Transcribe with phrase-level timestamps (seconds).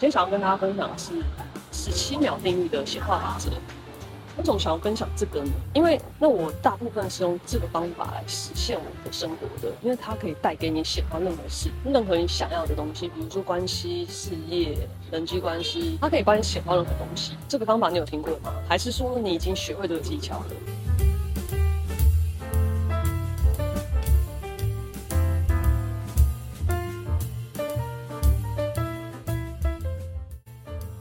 [0.00, 1.12] 今天想要跟大家分享的是
[1.70, 3.50] 十七秒定律的显化法则。
[4.38, 5.50] 为什么想要分享这个呢？
[5.74, 14.74] 因为那我大部分是用这个方法来实现我的生活的，因为它可以带给你显化任何事，任何你想要的东西，比如说关系、事业、
[15.12, 17.34] 人际关系，它可以帮你显化任何东西。
[17.46, 18.54] 这个方法你有听过吗？
[18.66, 20.46] 还是说你已经学会这个技巧了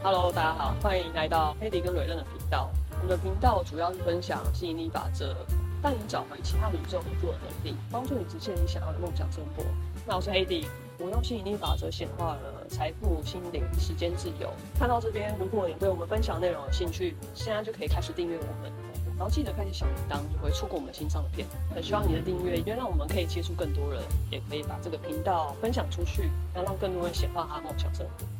[0.00, 2.70] ？Hello，大家好，欢迎来到黑迪跟 Ray 认的频道。
[2.92, 5.34] 我们的频道主要是分享吸引力法则，
[5.82, 9.64] 带你找回其他宇宙合作的能力，帮助你实现你想要的梦想生活。
[10.06, 14.52] 那我是黑迪我用吸引力法则显化了财富、心灵、时间自由。
[14.78, 18.72] 看到这边，如果你对我们分享内容有兴趣，现在就可以开始订阅我们，
[19.16, 21.46] 然后记得开启小铃铛，就会错过我们的新上的片。
[21.74, 28.37] 很希望你的订阅，因为让我们可以接触更多人，也可以把这个频道分享出去，要让更多人显化他的梦想生活。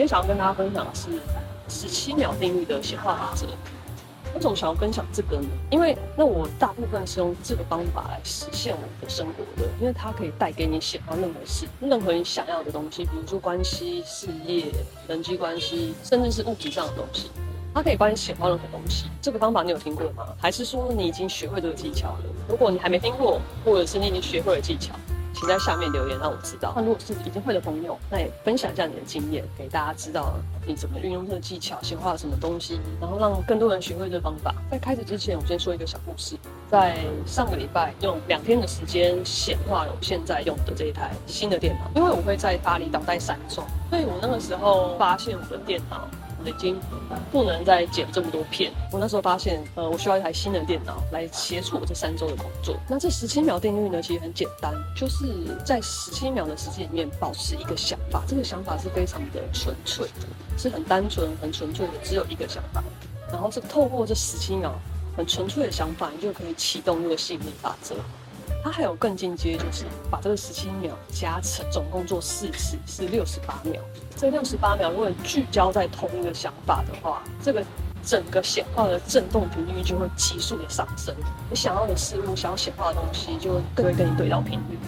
[0.00, 1.10] 今天想要跟大家分享的是
[1.68, 3.46] 十七秒定律的显化法则。
[4.34, 5.46] 为什么想要分享这个呢？
[5.68, 14.72] 因为那我大部分是用这个方法来实现我的生活的，因为它可以带给你显化任何事，任何你想要的东西，比如说关系、事业、
[15.06, 17.30] 人际关系，甚至是物质上的东西，
[17.74, 19.04] 它可以帮你显化任何东西。
[19.20, 20.26] 这个方法你有听过吗？
[20.38, 22.24] 还是说你已经学会这个技巧了？
[22.48, 24.94] 如果你还没听过，或者是你已经学会了技巧，
[25.32, 26.72] 请在下面留言让我知道。
[26.76, 30.34] 那如果是已经会的朋友，那也分享一下你的经验，给大家知道
[30.66, 34.54] 你怎么运用这个技巧，显化什么东西，然后让更多人学会这个方法。
[34.70, 36.36] 在开始之前，我先说一个小故事。
[36.70, 46.08] 在上个礼拜，用两天的时间显化了我现在用的这一台新的电脑，因为我会在巴厘岛待三周，所以我那个时候发现我的电脑。
[46.44, 46.78] 已经
[47.30, 48.72] 不能再剪这么多片。
[48.92, 52.76] 我那时候发现，呃，我需要一台新的电脑来协助我这三周的工作。
[52.88, 55.26] 那这十七秒定律呢，其实很简单，就是
[55.64, 58.22] 在十七秒的时间里面保持一个想法。
[58.26, 60.26] 这个想法是非常的纯粹的，
[60.58, 62.82] 是很单纯、很纯粹的，只有一个想法。
[63.30, 64.74] 然后这透过这十七秒
[65.16, 67.94] 很纯粹的想法，你就可以启动这个吸引力法则。
[68.62, 73.80] 它还有更进阶，就是把这个十七秒加成，总共做四次，是六十八秒。
[74.16, 77.64] 这六十八秒，如果聚焦在同一个想法的话，这个
[78.04, 81.14] 整个显化的振动频率就会急速的上升。
[81.48, 84.78] 你想要的事物，想要显化的东西，就会更会跟你对到频率，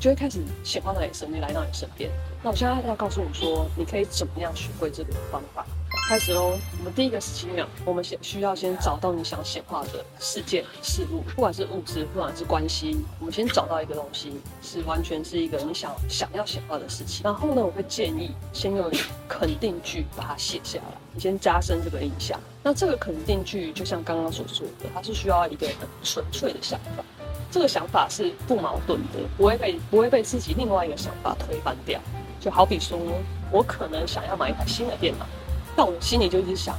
[0.00, 2.10] 就会开始显化到你身边，来到你身边。
[2.42, 5.64] 那我现在要告诉你说，你可以怎么样学会这个方法。
[6.08, 6.56] 开始喽！
[6.78, 17.24] 我们第一个十七秒，我们先需要先找到你想显化的事件、事物，不管是物质，不管是关系，我们先找到一个东西，是完全是一个你想想要显化的事情。
[17.24, 18.88] 然后呢，我会建议先用
[19.26, 22.38] 肯定句把它写下来，你先加深这个印象。
[22.62, 27.02] 那这个肯定句就像刚刚所说的，它是需要一个很纯粹的想法，
[27.50, 32.00] 这个想法是不矛盾的，不会被不会被自己另外一个想法推翻掉。
[32.38, 32.96] 就好比说，
[33.50, 35.26] 我可能想要买一台新的电脑。
[35.76, 36.74] 但我心里就一直想，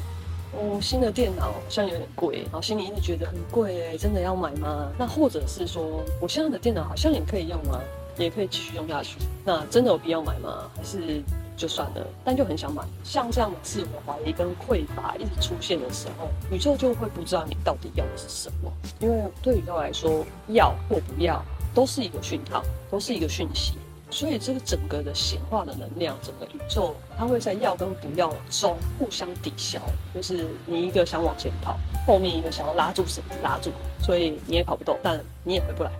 [0.53, 4.91] 哦，新的电脑好像有点贵，然后心里一直觉得很贵，真的要买吗？
[4.97, 7.79] 那或者是说，我现在的电脑好像也可以用吗？
[8.17, 9.19] 也可以继续用下去。
[9.45, 10.67] 那真的有必要买吗？
[10.75, 11.21] 还是
[11.55, 12.07] 就算了？
[12.25, 12.83] 但就很想买。
[13.03, 18.73] 像这样的自我怀疑跟匮乏一直出现的时候，宇宙就会不知道你到底要的是什么。
[18.99, 21.39] 因为对宇宙来说，要或不要
[21.75, 23.73] 都是一个讯号，都是一个讯息。
[24.09, 29.79] 所以这个整个的显化的能量，整个宇宙它会在要跟不要中互相抵消，
[30.15, 33.69] 就是你一个想往前跑，后面一个想要拉住绳子拉住，
[34.01, 35.91] 所以你也跑不动，但你也回不来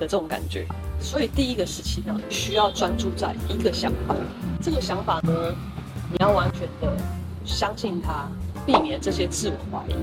[0.00, 0.66] 的这种感觉。
[1.00, 4.16] 所以第一个时期呢，需要专注在一个想法，
[4.62, 5.54] 这个想法呢，
[6.10, 6.96] 你要完全的
[7.44, 8.26] 相信它，
[8.66, 9.94] 避免这些自我怀疑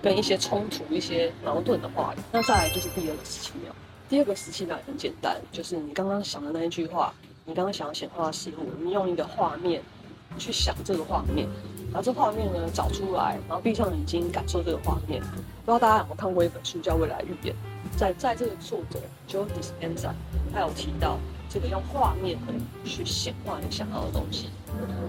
[0.00, 2.20] 跟一些冲突、一些矛盾的话语。
[2.32, 3.74] 那再来就是第二个时期了。
[4.08, 7.12] 第二个时期呢，很简单，就是你刚刚想的那一句话，
[7.44, 9.82] 你刚刚想要显化的事物，你用一个画面
[10.38, 11.46] 去想这个画面，
[11.92, 15.20] 然后这画面呢找出来，然后闭上眼睛感受这个画面。
[15.20, 15.26] 不
[15.66, 17.54] 知道大家有没有看过一本书叫《未来预言》？
[17.98, 18.98] 在在这个作者
[19.28, 20.12] Joe Dispenza
[20.54, 21.18] 他有提到
[21.50, 22.38] 这个用画面
[22.84, 24.48] 去显化你想要的东西。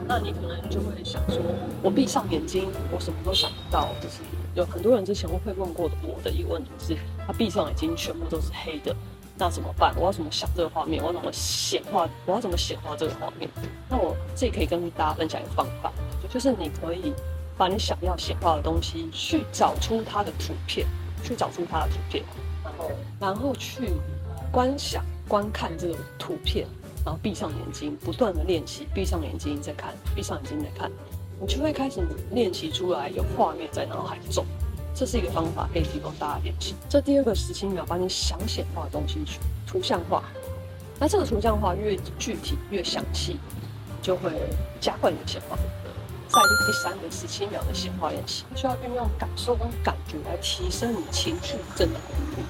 [0.05, 1.37] 那你可能就会想说，
[1.81, 4.17] 我闭上眼睛，我什么都想不到，就是。
[4.59, 8.93] 有很多人之前会问过我的一个问题是，他闭上眼睛全部都是黑的，
[9.37, 9.95] 那怎么办？
[9.97, 11.01] 我要怎么想这个画面？
[11.01, 12.09] 我要怎么显化？
[12.25, 13.49] 我要怎么显化这个画面？
[13.89, 15.93] 那我这里可以跟大家分享一个方法，
[16.29, 17.13] 就是你可以
[17.57, 20.85] 把你想要显化的东西去找出它的图片，
[21.23, 22.25] 去找出它的图片，
[22.61, 23.93] 然后然后去
[24.51, 26.67] 观想、观看这个图片，
[27.05, 30.91] 然后闭上眼睛，不断的练习，闭上眼睛再看，闭上眼睛再看。
[31.41, 32.01] 你就会开始
[32.31, 34.45] 练习出来，有画面在脑海中，
[34.93, 36.75] 这是一个方法，可以提供大家练习。
[36.89, 40.23] 这第二个十七秒，把你想显化的东西去图像化。
[40.99, 43.37] 那这个图像化越具体越详细，
[44.01, 44.31] 就会
[44.81, 45.57] 加快你的显化。
[46.27, 52.09] 再第三个十七秒的显化练习，需要运用感受跟感觉来提升你情绪震荡的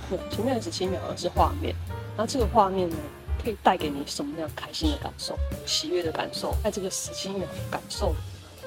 [0.09, 0.21] 频率。
[0.31, 1.75] 前面的十七秒是画面，
[2.18, 2.95] 那这个画面呢，
[3.42, 6.53] 可以带给你什么样开心的感受、喜悦的感受？
[6.62, 8.13] 在这个十七秒感受、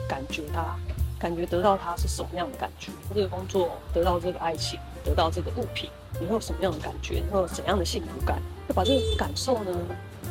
[0.08, 0.76] 感觉它，
[1.18, 2.92] 感觉得到它是什么样的感觉？
[3.14, 5.90] 这个工作得到这个爱情，得到这个物品，
[6.20, 7.22] 你会有什么样的感觉？
[7.24, 8.40] 你会有怎样的幸福感？
[8.68, 9.70] 就把这个感受呢，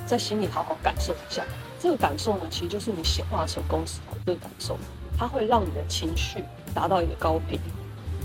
[0.05, 1.43] 在心里好好感受一下。
[1.79, 4.77] 这个感受呢，其实就是你显化成功时候的感受，
[5.17, 6.43] 它会让你的情绪
[6.73, 7.59] 达到一个高频。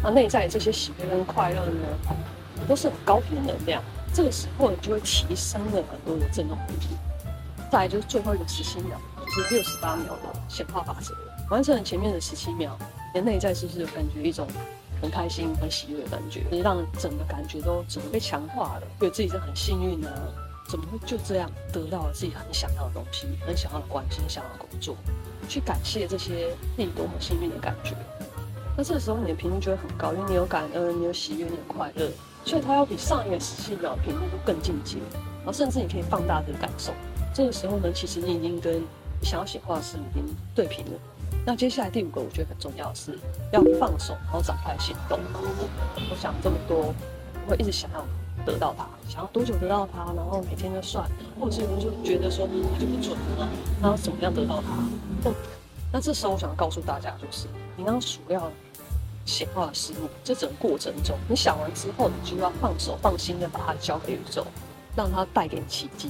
[0.02, 1.86] 那内在这些喜悦跟快乐呢，
[2.68, 3.82] 都是很高频能量。
[4.12, 6.96] 这个时候你就会提升了很多的振动频率。
[7.70, 8.98] 再来就是最后一个十七秒，
[9.30, 11.14] 是六十八秒的显化法则。
[11.50, 12.76] 完成了前面的十七秒，
[13.14, 14.46] 你的内在是不是有感觉一种
[15.00, 16.44] 很开心、很喜悦的感觉？
[16.50, 20.32] 你让整个感觉都整个被强化了，觉得自己是很幸运的。
[20.68, 24.96] 怎么会就这样得到了自己很想要的东西，很想要的关系，想要的工作？
[25.48, 27.94] 去感谢这些令你多么幸运的感觉。
[28.76, 32.10] 那这个时候你的频率就会很高，因为你有感恩，你有喜悦，你有快乐，
[32.44, 34.98] 所以它要比上一个十七秒频率都更进阶。
[35.44, 36.92] 然后甚至你可以放大这个感受。
[37.32, 38.82] 这个时候呢，其实你已经跟
[39.22, 40.92] 想要显化的事已经对频了。
[41.44, 43.18] 那接下来第五个我觉得很重要的是
[43.52, 45.18] 要放手，然后展开行动。
[46.10, 46.94] 我想这么多，
[47.46, 48.04] 我会一直想要。
[48.44, 51.04] 得到它，想要多久得到它，然后每天就算，
[51.40, 53.48] 或者是我就觉得说它就不准了，
[53.82, 55.32] 然后怎么样得到它？
[55.90, 58.48] 那这时候我想要告诉大家，就是你刚刚数要
[59.24, 64.46] 显化的思路，这整个过程中，你想完之后，你就要放手，放心的把它交给宇宙，
[64.94, 66.08] 让它带给你奇迹。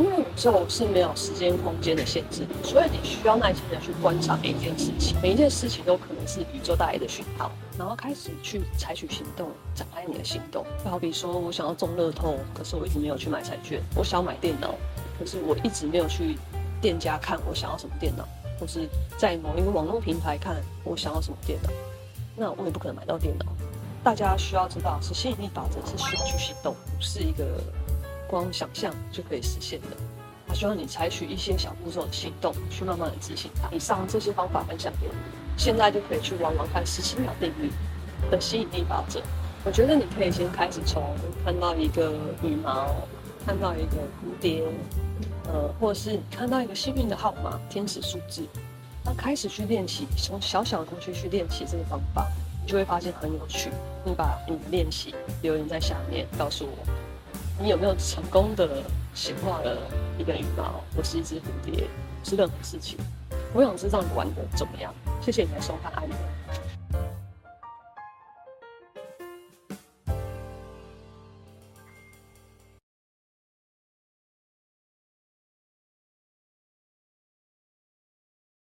[0.00, 10.64] 因为宇宙是没有时间空间的限制，所以你需要耐心的去观察每一件事情，每一件事情都可能是宇宙带来的讯号，然后开始去采取行动，展开你的行动。
[10.82, 14.74] 就好比说我想要中乐透，可是我一直没有去买彩券；我想买电脑，
[15.18, 16.38] 可是我一直没有去
[16.80, 18.26] 店家看我想要什么电脑，
[18.58, 18.88] 或是
[19.18, 21.68] 在某一个网络平台看我想要什么电脑，
[22.36, 23.44] 那我也不可能买到电脑。
[24.02, 27.44] 大家需要知道，是吸引力法则是需要去行动，不是一个。
[28.30, 29.88] 光想象就可以实现的，
[30.46, 33.68] 它需要你采取一些小步骤的行动，去慢慢的执行它。
[33.74, 35.14] 以上这些方法分享给你，
[35.56, 37.72] 现在就可以去玩玩看十七秒定律
[38.30, 39.20] 的吸引力法则。
[39.64, 41.02] 我觉得你可以先开始从
[41.44, 42.12] 看到一个
[42.42, 42.94] 羽毛，
[43.44, 44.62] 看到一个蝴蝶，
[45.48, 48.46] 呃，或者是看到一个幸运的号码、天使数字，
[49.04, 52.26] 那开始去练习，从小小的东西去练习这个方法，
[52.62, 53.70] 你就会发现很有趣。
[54.04, 57.09] 你把你的练习留言在下面，告诉我。
[57.62, 58.82] 你有没有成功的
[59.14, 59.76] 显化了
[60.18, 61.86] 一个羽毛，或是一只蝴蝶，
[62.24, 62.96] 是任何事情？
[63.52, 64.94] 我想知道你玩的怎么样。
[65.20, 66.14] 谢谢你来收看爱你。